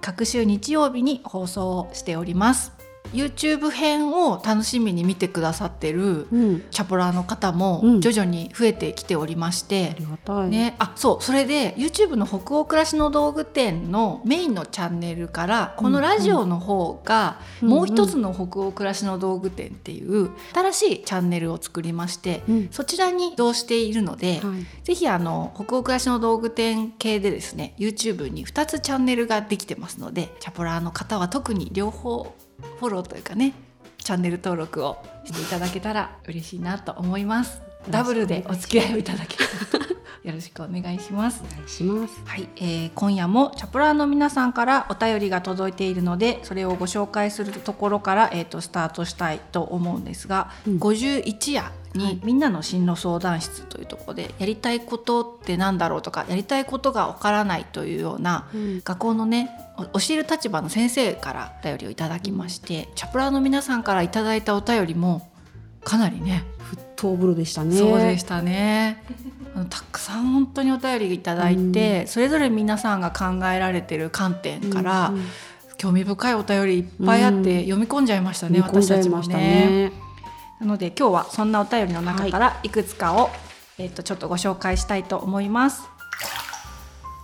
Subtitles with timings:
[0.00, 2.75] 各週日曜日に放送しております。
[3.12, 6.26] YouTube 編を楽しみに見てくださってる
[6.70, 9.96] チャポラーの方も徐々に増えてきておりまして、
[10.28, 11.22] うん、ね、あそう。
[11.22, 32.34] それで YouTube の北欧暮らしの道具店のメインのチャンネルからこのラジオの方がもう一つの北欧暮らしの道具店っていう新しいチャンネルを作りまして、うん、そちらに移動しているので、はい、ぜひあの北欧暮らしの道具店系でですね YouTube に2つチャンネルができてますのでチャポラーの方は特に両方
[32.78, 33.54] フォローというかね
[33.98, 37.65] チャンネル登録をしていただけたら嬉しいなと思います。
[37.88, 39.44] ダブルでお付き合いをいただける。
[40.26, 41.40] よろしくお願いします。
[41.48, 42.20] お願いします。
[42.24, 65.30] はい、えー、今夜もチャプラーの皆さんからお便りが届いているのでそれをご紹介するところからえっ、ー、とスタートしたいと思うんですが、うん、51夜に、みんなの進路相談室というところでやりたいことってなんだろうとかやりたいことがわからないというような、うん、学校のね教える立場の先生からお便りをいただきまして、うん、チャプラーの皆さんからいただいたお便りも
[65.84, 67.76] かなりね沸騰風呂でしたね。
[67.76, 69.02] そうでしたね。
[69.70, 75.22] たくさん本当にお便りいただいて、うん、それぞれ皆さんが考えられてる観点から、うん
[75.78, 79.92] 興味深いお便りいっぱいあって読み込んじゃいましたね、私たちもね。
[80.60, 82.70] なので今日はそんなお便りの中からい。
[82.70, 83.30] くつかを、はい、
[83.78, 85.82] えー、とちょっとご紹介したいと思います。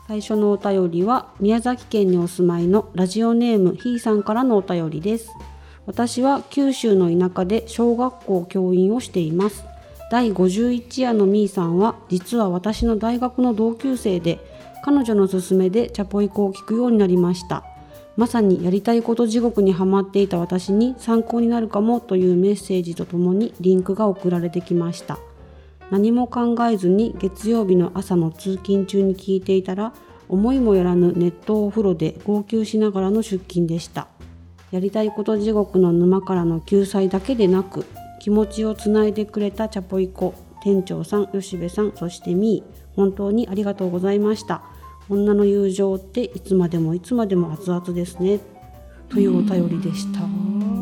[0.07, 5.31] 最初のお便りは宮崎県にお住まいのラジオネームひーさんからのお便りです。
[5.87, 9.65] 私は九州の田舎で小学校教員をしています。
[10.11, 14.39] 第51夜のみーさんは実は私の大学の同級生で
[14.85, 17.65] 彼女の勧めでチャポイコを聞くようになりました。
[18.15, 25.19] まさにやりたいこと地獄にはまっていた私に参考になるかもというメッセージとともにリンクが送られてきました
[25.91, 29.95] 何も考えずに月曜日の朝の通勤中に聞いていたら
[30.29, 34.09] 思いもよらぬネットお風呂で号泣しながらの出勤でした
[34.73, 37.87] やりたいこと地獄の沼からの救済だけでなく
[38.21, 40.35] 気持ちをつないでくれたチャポイコ
[40.65, 44.63] 店長さん吉部さんそしてみー本当にありがとうございました。
[45.09, 48.41] 女の友情っていつまでもいつまでも熱々ですね。
[49.13, 50.21] というお便りでした。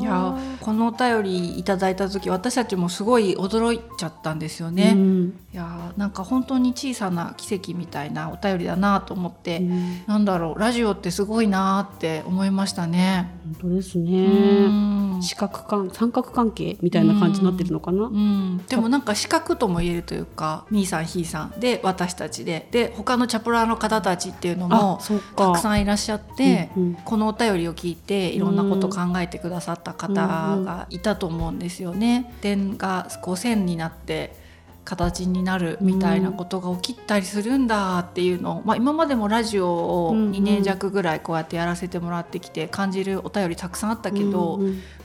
[0.01, 4.95] いやこのお便りいただいた時私たちもすごい驚いちゃったんですよね。
[4.97, 13.31] うん、いやなんか本当に小さな奇跡みたいなお便りだなと思って、うん、なんだろうラジオってすごいなって思いましたね。
[13.61, 15.10] 本当ですね。
[15.21, 18.05] 四角関三角関係みたいな感じになってるのかな？
[18.05, 21.61] うん、でもなんか四角とも言えるというかみーさんひーさん。
[21.61, 22.69] で私たちで。
[22.71, 25.01] で他のチャプラーの方たちっていうのも
[25.37, 32.33] たくさんいらっしゃって、うんうん、このお便りを聞いていろんなこと考えてくださった方がいたと思うんですよね。
[32.41, 34.39] 点がこう線になって
[34.85, 39.69] 形になるみたいなことが起きたりするんだっていうのを、まあ、今までもラジオ
[40.09, 44.59] を2年弱ぐらいこうやってやらせてもらってきて感じるお便りたくさんあったけど、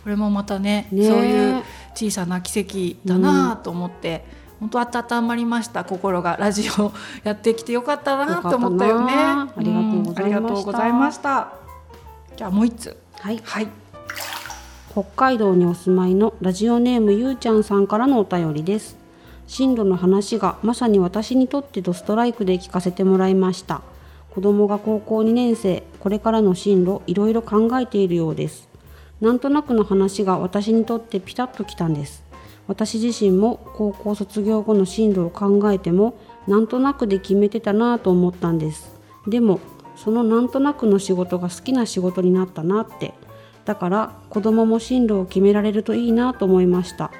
[0.04, 1.64] これもまたね、ね、そういう
[1.94, 4.46] 小さな奇跡だなと思って。
[4.58, 6.94] 本当温まりました心がラジオ
[7.26, 9.14] やってきてよかったなと思ったよね。
[9.14, 11.54] ありがとうございました。
[12.38, 12.98] じゃあもう一つ。
[13.20, 13.42] はい。
[13.44, 13.68] はい。
[14.92, 19.05] 北海道にお住まいのラジオネームゆうちゃんさんからのお便りです。
[19.48, 23.82] 進路の話がまさに私にとってドストライクで聞かせてもらいました。
[24.34, 28.68] 子供が高校2年生これからの進路いろいろ考えているようです。
[29.22, 32.24] なんとなくの話が私にとってピタッときたんです。
[32.68, 36.18] 私自身も高校卒業後の進路を考えても
[36.48, 39.00] なんとなくで決めてたなぁと思ったんです。
[39.28, 39.60] でも
[39.96, 43.14] そのなんとなくの仕事が好きな仕事になったなって。
[43.64, 47.12] だから子供も進路を決められるといいなと思いました。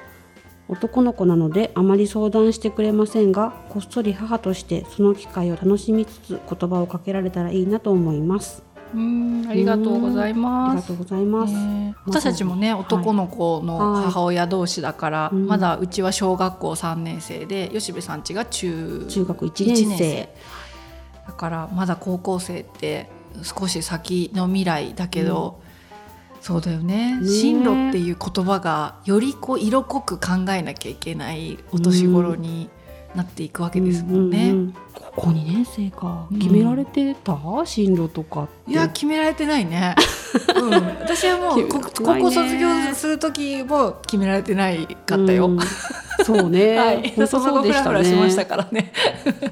[0.68, 8.66] 男の子なのであまり相談してくれませんがこっそり母としてその機会を楽しみつつ言葉をかけられたらいいなと思います。
[8.94, 10.70] うんありがとうございます。
[10.70, 11.54] ありがとうございます。
[12.06, 20.28] 私たちもね、男の子の母親同士だから、はい、まだうちは小学校三年生で、吉部さんちが中中学一年生。
[21.26, 23.10] だからまだ高校生って
[23.42, 25.60] 少し先の未来だけど、
[26.46, 27.18] そうだよね。
[27.24, 32.70] 進路っていう言葉がよりこう色濃く考えなきゃいけないお年頃に
[33.16, 34.50] なっていくわけですもんね。
[34.50, 39.96] うんうんうん、高校2年生か決められてた、うん、進路とかいや決められてないね。
[40.54, 45.50] うん、私はもう、高校卒業する時も決められてないかったよ。
[46.24, 46.76] そうね。
[46.78, 48.92] はい、そこフラフラしましたからね。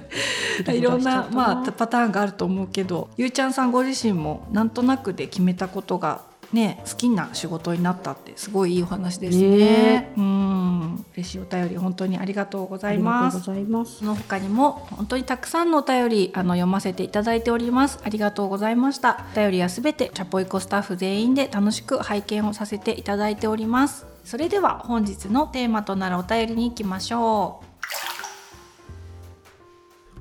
[0.72, 6.20] いろんなまあパターンがあると思うけど、ゆうちゃんさんご自身もなんとなくで決めたことが
[6.52, 9.56] ね好きな仕事になったってすごいいいお話ですね。
[9.56, 13.50] ねうん嬉しいお便り本当にありがとうございます。
[13.68, 18.00] ますその他にも本当にたくさんのお便りあの読ませていただいております。
[18.04, 19.24] ありがとうございました。
[19.32, 24.06] お便りはすべてチャポイコスタッフ全員で楽しく拝見をさせていただいております。
[24.24, 27.74] それでは本日のテーマとなるお便りに行きましょう。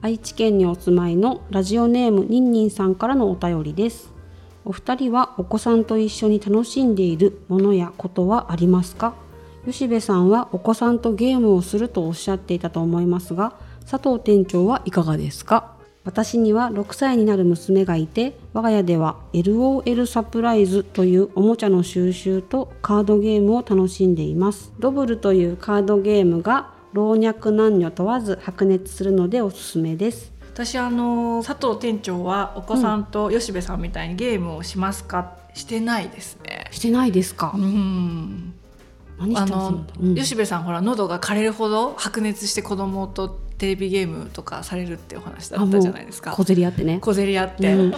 [0.01, 4.12] 愛知県にお住まいのラジオネームニンニンさんからのお便りです。
[4.65, 9.13] お二人はお子さんと一緒に楽しんでいるものやことはありますか？
[9.65, 13.56] 吉部さんはお子さんとゲームをするとおっしゃっていたと思いますが
[13.89, 15.74] 佐藤店長はいかがですか？
[16.06, 24.74] 私には6歳になる娘がいて我が家では LOL サプライズというおもちゃの収集とカードゲームを楽しんでいます。
[24.80, 30.32] ドブルというカードゲームが老若男女問わず白熱するのでおすすめです。
[30.53, 36.67] 私あの佐藤店長はお子さんと吉部さんみたいにゲームをしますか、うん、してないですね。
[36.71, 37.53] してないですか？
[37.55, 38.53] うん。
[39.19, 46.31] あの、うん、吉部さんほら喉が枯れるほど白熱して子供とテレビゲームとかされるってお話だったじゃないですか。
[46.33, 46.99] 小競り合ってね。
[47.01, 47.91] 小競り合って、うん、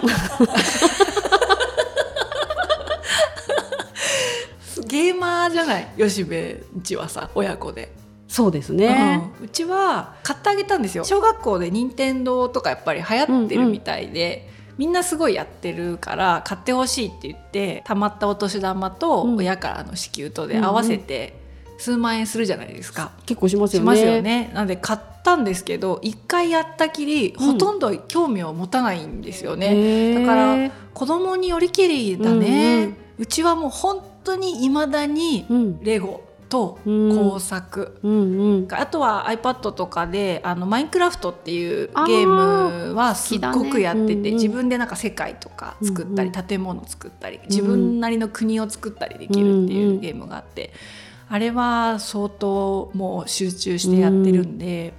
[4.88, 5.88] ゲーマーじゃない？
[5.98, 7.92] 吉部んちはさ親子で
[8.28, 11.04] そうですね、うん、うちは買ってあげたんですよ。
[11.04, 14.72] 小学校で任天堂とかやっぱり流行ってるみたいで、うん。
[14.72, 21.38] うん、みんなすごいやってるから買ってほしいって言ってたまったお年玉と親からの支給とで合わせて
[21.78, 24.16] 数万円するじゃないですか、結構しますよね。
[24.16, 24.50] よね。
[24.54, 35.46] なので買ったんですけど一回やったきりほとんど興味を持たないんですよね、だから子供によりけりだね、うんうん、うちはもう本当にいまだに
[35.82, 38.64] レゴ、と工作、うんうん。
[38.64, 54.94] うん、あとは iPad とかであのマインクラフトっていうゲームはすっごくやってて、ねうんうん、自分でなんか世界とか作ったり、うんうん、建物作ったり自分なりの国を作ったりできるっていうゲームがあって、うんうん、あれは相当もう集中してやってるんで、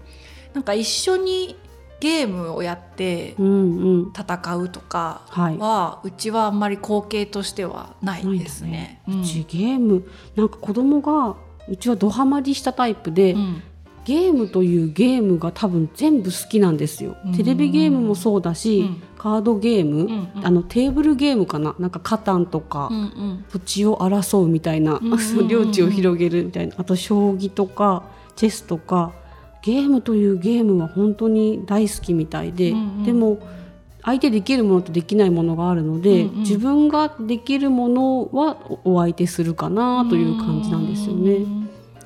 [0.49, 1.57] うん、なんか一緒に
[1.99, 9.01] ゲームをやって戦うとかは、うちはあんまり光景としてはないですね。
[9.07, 10.05] うちゲーム
[10.35, 11.35] なんか子供が
[11.67, 13.63] うちはドハマりしたタイプで、うん、
[14.05, 17.17] ゲームというゲームが多分全部好きなんですよ。
[17.35, 21.75] テレビゲームもそうだし、うん、カードゲーム、うんうん、あのテーブルゲームかな？
[21.79, 25.01] なんかカタンとか、うんうん、土地を争うみたいな、
[25.49, 26.75] 領地を広げるみたいな。
[26.77, 28.03] あと将棋とか
[28.35, 29.13] チェスとか。
[29.61, 33.39] ゲームというゲームは本当に大好きみたいで、うんうん、でも
[34.03, 41.45] 相手できるものとできないものがあるので、うんうん、自分ができるものはお相手するかなという感じなんですよね。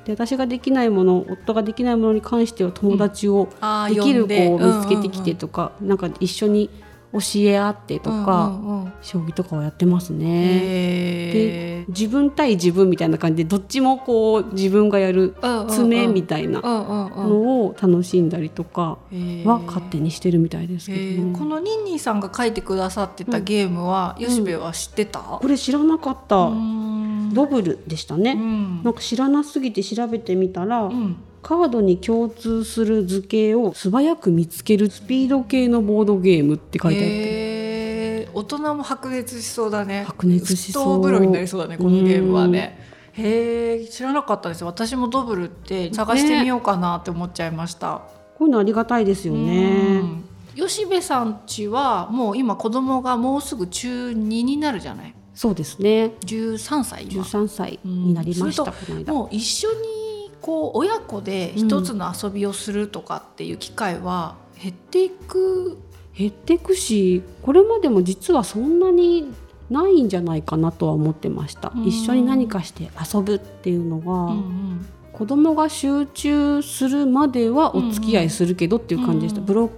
[0.04, 3.48] で私ができないもの夫ができないものに関しては友達を
[3.88, 6.70] できる子を見つけてきてとか、うんうんうん、なんか一緒に
[7.12, 11.32] 教え合ってとか、うんうんうん、将棋とかはやってますね。
[11.32, 15.34] で自分対自分みたいな感じでどっちもこう自分がやる
[15.68, 18.98] 爪みたいなのを楽しんだりとか
[19.44, 26.50] は勝手にしてるみたいですけど、ね、このニンニーさんが書いてくださってたゲームは、うん、吉部は知ってた、これ知らなかった。
[27.32, 40.04] ドブルでしたね、うん、なんか知らなすぎて調べてみたら、うんカードに共通する図形を素早く見つけるスピード系のボードゲームって書いてあって大人も白熱しそうだね。
[40.06, 41.02] 白熱しそう。
[41.02, 42.78] 風呂になりそうだねこのゲームはね。
[43.12, 44.64] へえ知らなかったです。
[44.64, 48.00] 私もドブルって探してみようかなって思っちゃいました、ね、
[48.38, 50.02] こういうのありがたいですよね。
[50.54, 55.14] 吉部さんちはもう今子供がもうすぐ中2になるじゃない？
[55.34, 56.12] そうですね。
[56.20, 57.22] 13歳今。
[57.22, 58.64] 13歳になりました、
[59.12, 59.76] もう一緒に
[60.42, 65.78] こう親子で一つの遊びをするとかっていう機会は減っていく、
[66.16, 69.32] 減っていくしこれまでも実はそんなに
[69.70, 79.68] ないんじゃないかなとは思ってました、一緒に何かして遊ぶっていうのが、うんうん、子供が集中するまではお付き合いするけどっていう感じでした、うんうん、ブロッ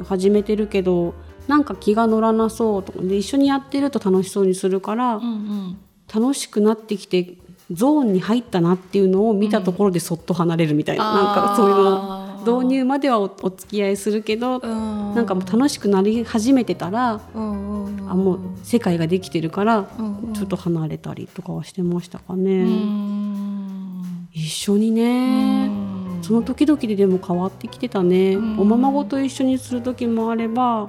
[0.00, 1.14] ク始めてるけど
[1.46, 3.00] なんか気が乗らなそうとか。
[3.02, 5.78] で一緒にやってると楽しそうにするから、うんうん、
[6.12, 7.36] 楽しくなってきて
[7.72, 11.10] ゾーンに入ったなっていうのを見たところでそっと離れるみたいな。
[11.10, 12.26] うん、なんかそういうの。
[12.46, 19.88] 導入まではおお付き合いするけど、うん、なんかもう楽しくなり始めてたら、うん、あもう世界ができてるから、
[20.32, 22.66] ちょっと離れたりとかはしてましたかね。
[24.32, 25.68] 一緒にね、
[26.22, 30.88] その時々ででも変わってきてたね、おままごと一緒にする時もあれば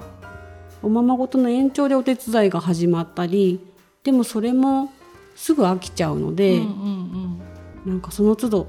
[0.82, 3.60] おままごとの延長でお手伝いが始まったり
[4.04, 4.92] でもそれも
[5.38, 7.40] すぐ飽きちゃうので、うんうん
[7.84, 8.66] うん、なんかその都度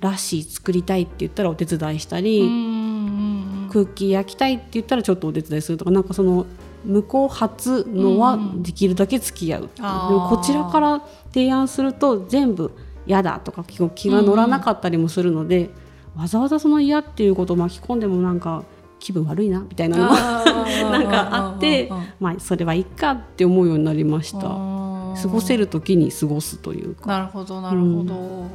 [0.00, 6.44] ラッシー作りたいって言ったらお手伝いしたり、うんうんうん、クッキー焼きたいって言ったらちょっとお手伝いするとかなんかその
[6.84, 9.64] 向こう発のはできるだけ付き合う、う。
[9.66, 11.02] ん、でもこちらから
[11.32, 12.72] 提案すると全部
[13.06, 15.70] 嫌だとか気が乗らなかったりもするので、
[16.16, 18.64] うん、わざわざその嫌っていうことを巻き込んでもなんか
[18.98, 20.44] 気分悪いなみたいなのが
[20.90, 24.75] なんかあってまあそれはいいかって思うようになりました。
[25.20, 27.06] 過ごせる時に過ごすというか。
[27.06, 28.48] なるほどなるほど、うん、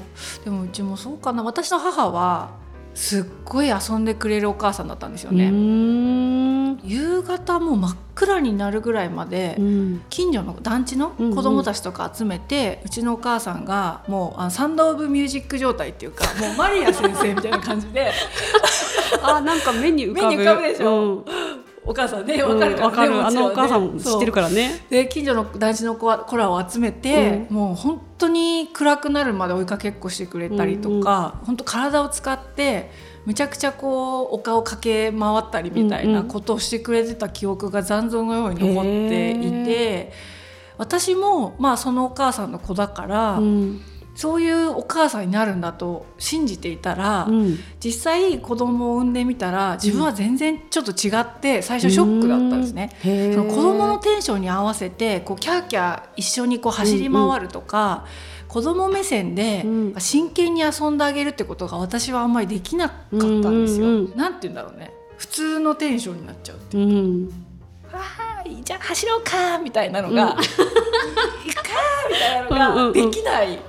[0.44, 1.44] でもうちもそうかな。
[1.44, 2.51] 私の母は
[2.94, 5.48] すっごい遊んでくれるお母さんだったんですよね。
[6.84, 18.12] 夕方も真っ暗になるぐらいまで、うん、近所の団地の子供たちとか集めて、うんうん、うちのお母さんがもうあのサンド・オブ・ミュージック状態っていうかもうマリア先生みたいな感じで。
[19.22, 20.27] あなんか目に浮かぶ。
[20.30, 24.86] 目に浮かぶでしょ、うんお母さんねわかるからね、うん、あのお母さん知ってるからね。
[24.90, 32.92] で近所の団地の子子らを集めて、うん、もう本当に暗くなるまで追いかけっこしてくれたりとか、うんうん、本当体を使って
[33.26, 40.12] めちゃくちゃこうお顔かけ回ったりみたいなことをしてくれてた記憶が残像のように残っていて、
[40.78, 43.82] 私もまあそのお母さんの子だから、うん、
[44.15, 52.91] そういうお母さんになるんだと信じていたら、うん、実際子供を産んでみたら自分は全然ちょっと違って最初ショックだったんですね。
[53.34, 59.65] その子供のテンションに合わせてこうキャーキャー一緒にこう走り回るとか、うんうん、子供目線で
[59.98, 63.88] 真剣に遊んであげるってことが私はあんまりできなかったんですよ。
[63.88, 64.94] うんうん、なんて言うんだろうね。
[65.18, 66.84] 普通のテンションになっちゃうっていう。
[66.84, 66.89] う
[67.27, 67.30] ん
[67.91, 70.44] はい、じゃあ走ろうかみたいなのが、うん、 行か
[72.10, 73.60] みたいなのができない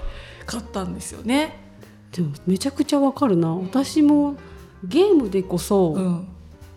[0.45, 1.59] かったんですよね。
[2.13, 4.37] でもめちゃくちゃわかるな、私も
[4.85, 6.25] ゲームでこそ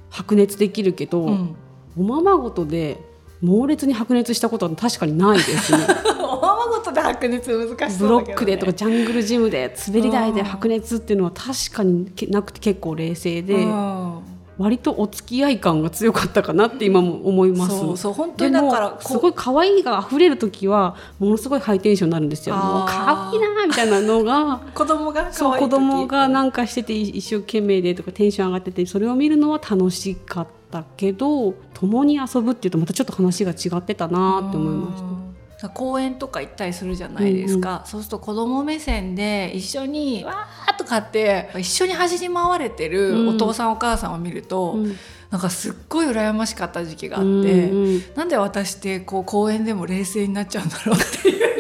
[0.10, 1.56] 白熱できるけど、うん、
[1.98, 3.00] おままごとで
[3.42, 5.80] 猛烈に白熱したことは確かにないですね。
[6.20, 13.56] おままごとで白熱難しそう、ね、ブロックでとかジャングルジムで滑り台で白熱っていうのは確かになくて結構冷静で。
[13.56, 14.05] うん
[14.58, 17.78] 割とお付き合い感が強かったかなって今も思います。
[17.78, 22.56] そうそう本当にだからすごい可愛いが溢れる時はものすごいハイテンションになるんですよ。
[22.56, 35.35] もう可愛いなみたいなのが 子供がそう子供がなんかしてて一生懸命でとかテンション上がっててそれを見るのは楽しかったけど共に遊ぶっていうとまたちょっと話が違ってたなって思いました。
[35.70, 44.96] 公園とか行ったりするじゃないですか、うんうん、そうすると子供目線で一緒にわーとかって一緒に走り回れてるお父さんお母さんを見ると、うん、
[45.30, 51.46] なんかすっごい羨ましかった時期があって、うんうん、なんで私ってこう公園でも冷静になっちゃうんだろうっていう。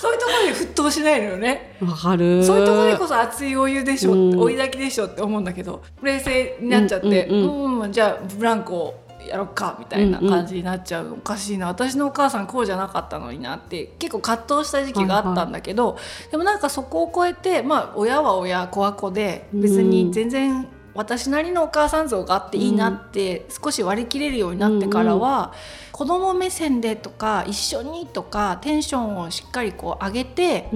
[0.00, 1.76] そういうところに沸騰しないのよね。
[1.80, 2.44] わかる。
[2.44, 8.94] そういうところにこそ熱いお湯でしょ、うん、追い炊きでしょって思うんだけど、冷静になっちゃって、うん、うんうん、じゃあブランコ
[9.26, 11.66] やろっかみたいな感じになっちゃう、うんうん、おかしいな。
[11.66, 25.52] 私のお母さんこうじゃなかったのになって結構葛藤した時期があったんだけど、はいはい、でもなんかそこを超えてまあ親は親子は子で別に全然私なりのお母さん像があっていいなって少し割り切れるようになってからは、
[25.86, 30.68] うん、子供目線でとか一緒にとかテンションをしっかりこう上げて、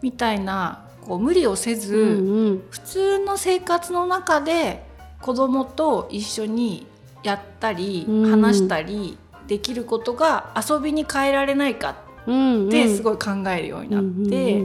[0.00, 4.86] みたいなこう無理をせず、うんうん、普通の生活の中で
[5.20, 6.86] 子供と一緒に
[7.22, 14.64] やったり話したりできることが遊びに変えられないかってすごい考えるようになって、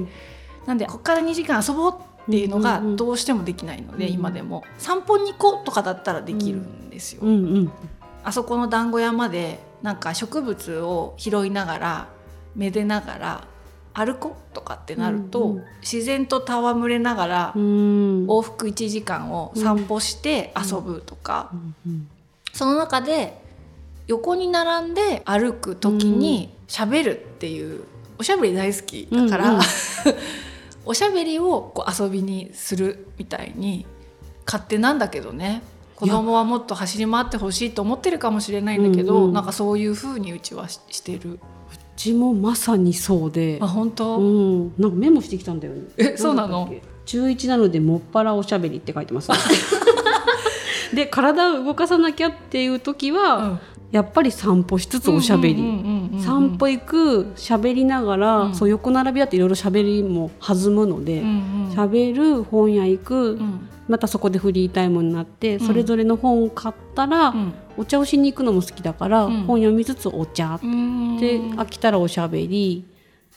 [0.65, 4.63] なんでここから2時間遊ぼうっていうのがどうしてもできないので、今でも。
[4.77, 7.23] 散歩に行こうとかだったらできるんですよ。
[8.23, 12.07] あそこの団子屋までなんか植物を拾いながら
[12.55, 13.47] めでながら
[13.93, 22.07] 歩こうとかってなると、うんうん、自然と戯れながら往復1時間を散歩して遊ぶとか、うんうん、
[22.53, 23.41] その中で
[24.07, 27.83] 横に並んで歩く時に喋るっていう、
[28.17, 29.61] おしゃべり大好きだから、うんうん、
[30.85, 33.85] おしゃべりをこう遊びにするみたいに
[34.45, 35.61] 勝手なんだけどね。
[35.95, 41.33] 子供はもっと走り回ってほしいと思ってるかもしれないんだけど、うんうん、なんかそういうふうにうちはしてる。
[41.33, 41.39] う
[41.95, 43.57] ちもまさにそうで。
[43.61, 45.81] あ本当、うん、なんかメモしてきたんだよね。
[45.97, 46.69] えそうなの？
[47.05, 49.29] 中1なのでもっぱらおしゃべりって書いてます、
[50.93, 53.59] で体を動かさなきゃっていう時は、うん、
[53.91, 55.63] やっぱり散歩しつつおしゃべり。
[56.19, 61.21] 散歩行く喋りながら、うん、そう横並びだっていろいろ喋りも弾むので
[61.75, 67.33] 喋、うんうん、る本屋行く、うん、またそこでフリータイムになって、それぞれの本を買ったら、
[67.77, 72.85] お茶をしに行くのも好きだから、本読みつつお茶で飽きたらおしゃべり。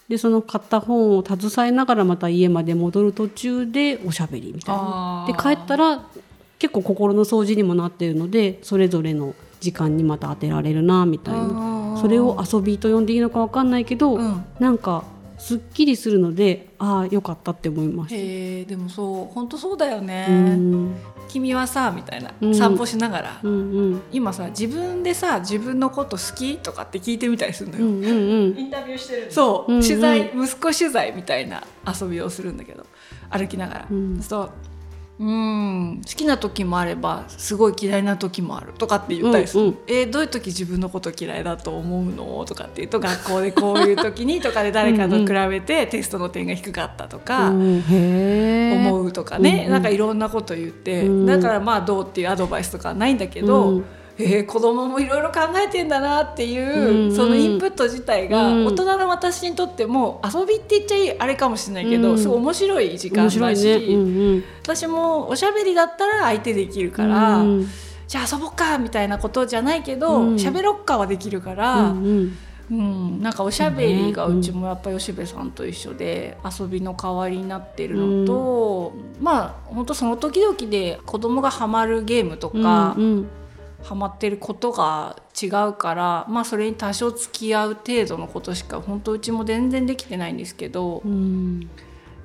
[0.09, 5.25] でその買った本を携えながらまた家まで戻る途中でおしゃべりみたいな。
[5.27, 6.05] で帰ったら
[6.67, 11.77] 結構心の掃除にもなっているのでそれぞれの時間にまた当てられるなみたいな。
[11.97, 15.03] そそれを遊びと呼んでいいのかわかんないけど、うん、なんか
[15.39, 18.15] すっきりするのでああよかったって思います。
[18.15, 20.95] へえでもそう本当そうだよね、うん、
[21.27, 28.11] 君はさみたいな、散歩しながら、うんうん、今さ自分でさ自分のこと好きとかって聞いてみたりするのよ、うんうん
[28.51, 31.65] うん、インタビューしてるそう、うんうん、取材息子取材みたいな
[32.01, 32.87] 遊びをするんだけど。
[33.31, 34.51] 歩きながら、うん、そう
[35.19, 36.03] うん。
[36.07, 53.71] 好きな時もあればすごい嫌いな時もあるとかって言ったりする、うんうん、えー、どういう時自分のこと嫌いだと思うのとかって言うと学校でこういう時にとかで誰かと比べてテストの点が低かったとか思うとかね、うんうん、なんかいろんなこと言って、うん、だからまあどうっていうアドバイスとかはないんだけど。
[53.71, 53.85] うん
[54.19, 63.77] えー、子供もいろいろ考えてんだなっていう、うん、そのインプット自体が大人の私にとっても遊びって言っちゃいいあれかもしれないけど、うん、すごい面白い時間だし、ね。
[63.77, 67.69] うんうん、私もおしゃべりだったら相手できるから、うん、
[68.09, 71.91] じゃあ遊ぼっかみたいなことじゃないけど喋、うん、ろっかはできるから。
[71.91, 72.39] うん。
[72.69, 83.29] うん、なんかおしゃべりがうちもやっぱ吉部さんと一緒で遊びの代わりになってるのと、うん、まあ本当その時々で子供がハマるゲームとか、うんうん、
[83.87, 91.71] ハマってることが違うからまあそれに多少付き合う程度のことしか本当うちも全然できてないんですけど、うん、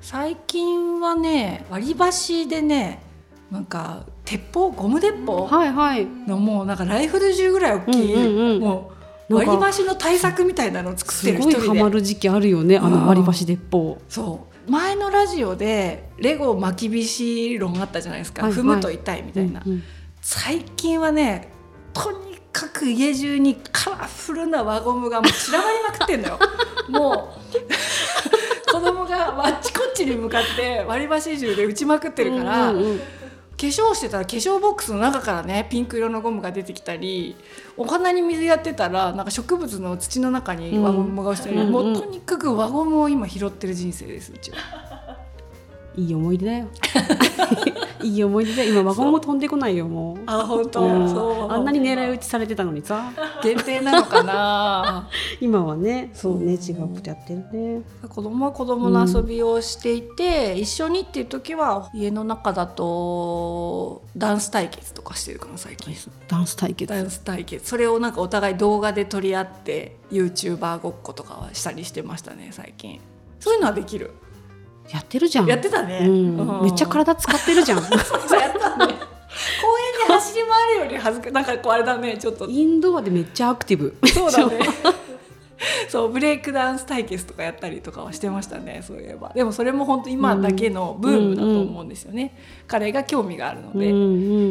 [0.00, 3.00] 最近はね割り箸でね
[3.50, 8.92] なんか鉄砲ゴム鉄砲のもうなんかライフル銃ぐらい大きい、うんうんうん、も
[9.28, 11.54] う割り箸の対策みたいなのを作ってる人で。
[11.60, 14.00] すごいハマる時期あるよねあの割り箸鉄砲。
[14.08, 14.70] そう。
[14.70, 19.82] 前のラジオでレゴ巻きび論あったじゃないですか、はいはい、踏むと痛いみたいな、うんうん、
[20.20, 21.51] 最近はね
[21.92, 26.38] とにかく家中にカラフルな輪ゴムがもう散らばりまくってんのよ。
[26.88, 27.34] も
[28.68, 33.04] う子供があっちこっちに向かって割り箸銃で打ちまくってるから、うんうんうん、化
[33.58, 37.36] 粧してたら化粧ボックスの中からねピンク色のゴムが出てきたり
[37.76, 44.56] お花に水やってたらなんか植物の土の中に輪ゴムが落ちたり、うん、もうとにかく輪ゴムを今拾ってる人生ですうちは。
[45.96, 46.66] いい思い出だよ。
[48.02, 48.72] いい思い出だよ。
[48.72, 50.18] 今輪ゴムも飛んでこないよもう。
[50.26, 51.52] あ本当、うん、そう。
[51.52, 53.12] あんなに狙い撃ちされてたのにさ。
[53.42, 55.08] 限定なのかな。
[55.40, 56.38] 今はねそう。
[56.40, 57.82] ね違うことやってるね。
[58.08, 65.94] 子供は子供の遊びをしていて、うん、一緒にっていう時は家の中だとダンス対決とかしてるかな最近。
[66.28, 66.92] ダンス対決。
[66.92, 67.68] ダンス対決。
[67.68, 73.00] それをなんかお互い動画で取り合って YouTuber ごっことかはしたりしてましたね最近。
[73.38, 74.12] そういうのはできる
[74.92, 75.46] やってるじゃん。
[75.46, 77.78] やってたね、うん、めっちゃ体使ってるじゃん。
[77.82, 78.86] やったね。
[78.86, 82.46] 公園で走り回るより恥ずかなんかこうあれだねちょっと。
[82.46, 83.96] インドアでめっちゃアクティブ。
[84.06, 84.58] そうだね。
[85.88, 86.12] そう。
[86.12, 89.30] ブレイクダンス対決とかやったりとかはしてましたねそういえば。
[89.34, 92.32] でもそれも本当今だけのブームだと思うんですよね、うんうん、
[92.66, 94.02] 彼が興味があるので、うんう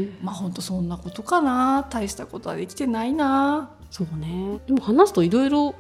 [0.02, 1.86] ん、まあ本当そんなことかな。
[1.90, 3.70] 大したことはできてないな。
[3.92, 4.60] そうね。
[4.66, 5.76] でも話すといろいろ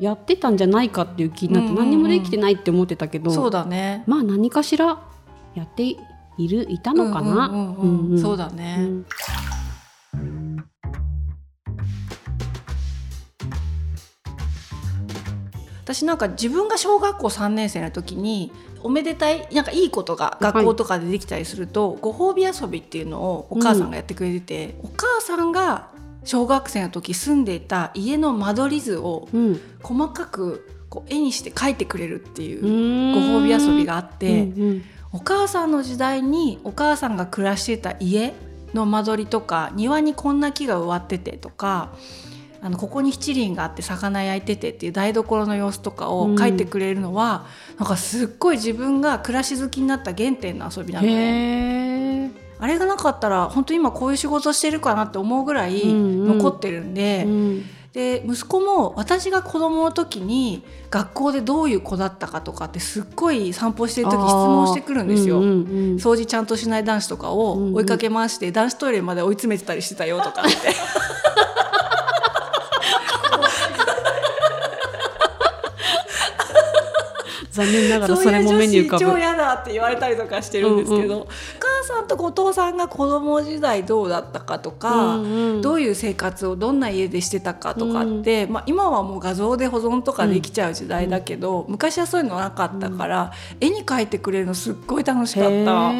[0.00, 4.02] やってたんじゃないかっていう気になって、何にもできてないって思ってたけどそうだね。
[4.06, 5.02] まあ何かしら
[5.54, 5.96] やってい
[6.48, 7.48] るいたのかな？
[8.20, 9.06] そうだね、うん。
[15.84, 18.50] 私なんか自分が小学校3年生の時に
[18.82, 25.90] おめでたいなんかいいことが学校とかでできたりすると、はい、ご褒美遊びっていうのをお母さんがやってくれてて、うん、お母さんが
[26.24, 29.28] 小学生の時住んでいた家の間取り図を
[29.82, 38.34] 細かくこう絵にして描いてくれるっていうご褒美遊びがあって、うんうん、お母さんの時代にお母さんが暮らしていた家
[38.74, 41.92] の間取りとか庭にこんな木が植わっててとか
[42.60, 52.43] あのここに七輪があって魚焼いててっていう台所の様子とかを描いてくれるのは、うん、なんかすっごい自分が暮らし好きになった原点の遊びなのね。
[52.64, 57.24] あれがなかったら本当今こういう仕事してるかなって思うぐらい残ってるんで。
[57.26, 70.50] うんうんで息子も私が子供の時に学校でどういう子だったかとかってすっごい散歩してる時質問してくるんですよ、うんうんうん、掃除ちゃんとしない男子とかを追いかけ回して男子トイレまで追い詰めてたりしてたよとかって。
[77.54, 79.04] 残念ながらそれも目に浮かぶ。
[79.04, 81.26] 超嫌だって言われたりとかしてるんですけど、うんうん、お
[81.60, 95.92] 母さんとお父さんが子供時代どうだったかとか、うんうん、どういう生活をどんな家でしてたかとかって、うん、まあ、今はもう画像で保存とかできちゃう時代だけど、うん、昔はそういうのなかったから、絵に描いてくれるのすっごい楽しかった。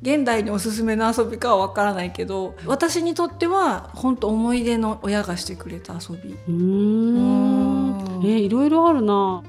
[0.00, 6.36] 現代におすすめの遊びかは分からないけど私にとっては本当思い出の親がしてくれた遊び。
[6.48, 8.22] うん。
[8.24, 9.42] えいろいろあるな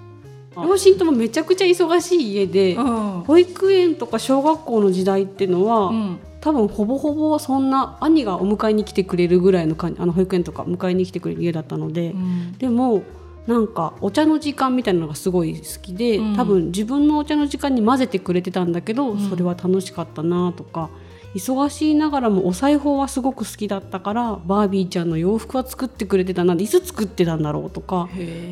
[0.65, 13.03] 両親ともめちゃくちゃ忙しい家で、うん、保育園とか小学校の時代っていうのは、うん、多分ほぼほぼそんな兄がお迎えに来てくれるぐらいの感じあの保育園とか迎えに来てくれる家だったので、うん、でも
[13.47, 20.89] なんかお茶の時間みたいなのがすごい好きで、うん、多分自分のお茶の時間に混ぜてくれてたんだけど、それは楽しかったなとか。
[21.35, 28.09] 忙しいながらもお裁縫はすごく好きだったからバービーちゃんの洋服は作ってくれてたないつ作ってたんだろうとか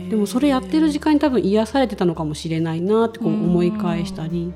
[0.09, 4.53] でもそれやってる時間に多分癒されてたのかもしれないなってこう思い返したり。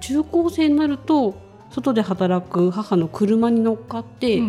[0.00, 1.34] 中高生になると
[1.70, 4.42] 外で働く母の車に乗っかって、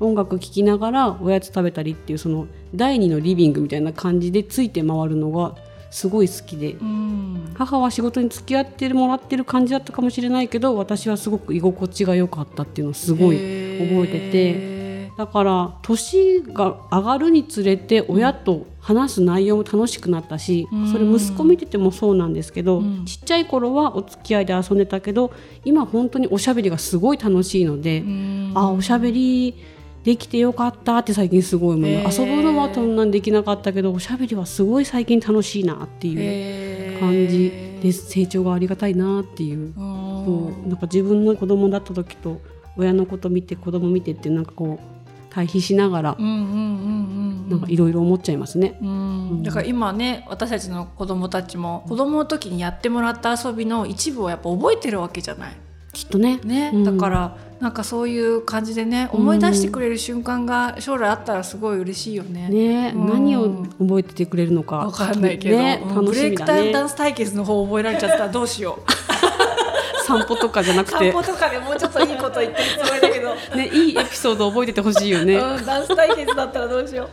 [0.00, 5.54] 音楽聴きながらおやつ食べたりっていうその第二のリビングみたいな感じでついて回るのが
[5.90, 14.80] すごい好きで、うん、母は仕事に付き合ってもらってる感じだったかもしれないけど私はすごく居心地が良かったっていうのをすごい覚えてて。
[15.20, 25.30] だから年が上がるにつれて親と話す内容も楽しくなったし、うん、それ息子見ててもそうなんですけど、うん、ちっちゃい頃はお付き合いで遊んでたけど
[25.62, 29.56] 今本当におしゃべりがすごい楽しいので、うん、あおしゃべり
[30.04, 39.74] できてよかったって最近すごい思う、えー、遊ぶのはそんなんできなかったけどおしゃべりはすごい最近楽しいなっていう感じです、成長がありがたいなっていう。
[39.74, 42.40] そうなんか自分の子供だった時と
[42.76, 55.56] 親のこと見て子供見てってなんかこう対比しながらなんかいろいろ思っちゃいますね、うん、だから今ね私たちの子供たちも子供の時にやってもらった遊びの一部をやっぱ覚えてるわけじゃない。
[55.92, 56.38] きっとね。
[56.44, 62.48] ね、だからなんかそういう感じでね思い出してくれる瞬間が将来あったらすごい嬉しいよね。
[62.48, 64.76] ね、うん、何を覚えててくれるのか。
[64.76, 68.90] わかんないけど、ね、ブレイクタイムダンス対決の方覚えられちゃったらどうしよう。
[70.06, 71.12] 散歩とかじゃなくて。
[71.12, 73.34] 散歩とかでもうちょっといいこと言ってるつもりだけど。
[73.54, 77.08] ねいいエピソード覚えててほしいよね、うん、ダンス対決だったらどうしよう。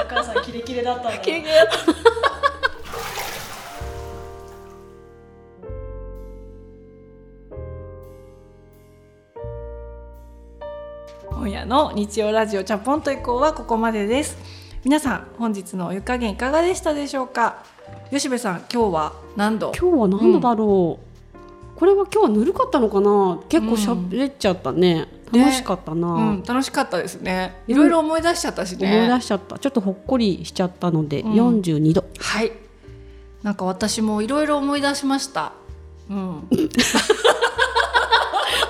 [0.00, 2.21] お母さんキレキレだったキレキレだった
[11.42, 14.38] 今夜の日曜ラジオチャポンと以降はここまでです。
[14.84, 17.64] 皆さん本日のお湯加減いかがでしたでしょうか？
[18.12, 19.72] 吉部さん今日は何度？
[19.76, 21.00] 今日は何度だろ
[21.34, 23.40] う、うん、これは今日はぬるかったのかな？
[23.48, 27.56] 結構喋っちゃったね、うん、楽しかったな、ねうん、楽しかったですね。
[27.66, 28.88] いろいろ思い出しちゃったしね。
[28.88, 29.58] 思い出しちゃった。
[29.58, 32.04] ちょっとほっこりしちゃったので、うん、42度。
[32.20, 32.52] はい。
[33.42, 35.54] なんか私もいろいろ思い出しました。
[36.08, 36.48] うん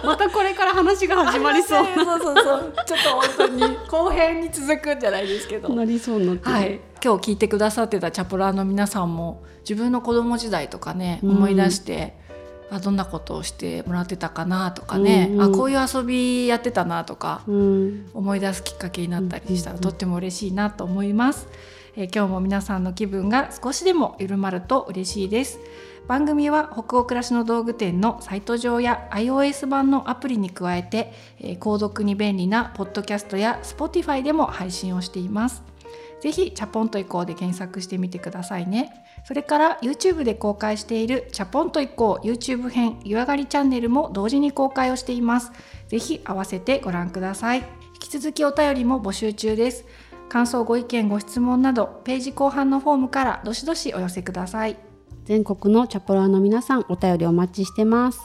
[0.04, 2.74] またこれから話が始まりそうそうそうそう。
[2.86, 5.68] ちょっと本当に後編に続くんじゃないですけど。
[5.68, 12.14] なりそうなはい、今日聞いてくださってたチャプラーの皆さんも自分の子供時代とかね思い出して、
[12.70, 15.34] あどんなことをしてもらってたかなとかね、うん。
[15.34, 21.48] うん、あこういう遊びやってたなとか、うん、思い出すきっかけになったりしたら、とっても嬉しいなと思います、
[21.96, 25.60] えー、今日も皆さんの気分が少しでも緩まると嬉しいです
[26.08, 35.62] 番組は北欧暮らしの道具店のサイト上や iOS 版のアプリに加えて、えー、購読に便利なポッドキャストや Spotify でも配信をしています。
[36.20, 39.04] ぜひチャポンと移行で検索してみてくださいね。
[39.24, 45.50] それから YouTube で公開しているチャポンと移行 YouTube 編湯上がりチャンネルも同時に公開をしています。
[45.88, 47.58] ぜひ合わせてご覧ください。
[47.94, 49.84] 引き続きお便りも募集中です。
[50.28, 54.91] 感想ご意見ご質問などページ後半のフォームからどしどしお寄せください。
[55.24, 58.20] 全国のチャポラーの皆さんお便りお待ちしてます。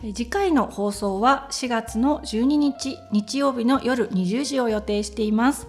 [0.00, 5.68] 次回の放送は4月の12日日曜日の夜20時を予定しています。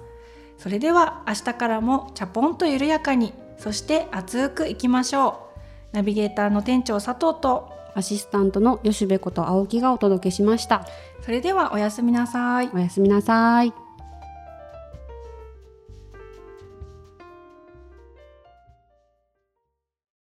[0.57, 5.49] それでは明日からもチャポンと緩やかにそして熱くいきましょ
[5.93, 5.95] う。
[5.95, 10.85] ナビゲーターの店長佐藤とアシスタントの吉部こと青木がお届けしました。
[11.21, 12.69] それではおやすみなさい。
[12.73, 13.86] おやすみなさい